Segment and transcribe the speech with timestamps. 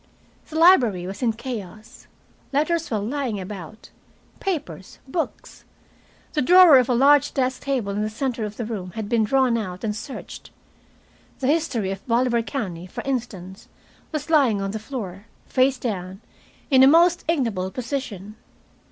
[0.49, 2.07] The library was in chaos.
[2.51, 3.91] Letters were lying about,
[4.39, 5.63] papers, books.
[6.33, 9.23] The drawer of the large desk table in the center of the room had been
[9.23, 10.49] drawn out and searched.
[11.37, 13.67] "The History of Bolivar County," for instance,
[14.11, 16.21] was lying on the floor, face down,
[16.71, 18.37] in a most ignoble position.